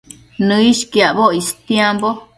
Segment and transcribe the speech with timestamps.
[0.47, 2.09] Nëishquiacboc istiambo